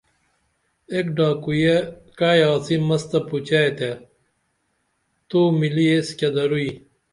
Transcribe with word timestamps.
ایک 0.93 1.05
ڈاکو 1.17 1.51
یے 1.61 1.75
کعی 2.17 2.41
آڅی 2.51 2.75
مس 2.87 3.03
تہ 3.09 3.19
پوچے 3.27 3.63
تہ 3.77 3.89
تو 5.29 5.39
ملی 5.59 5.85
ایس 5.91 6.07
کیہ 6.17 6.31
دروئی 6.35 6.69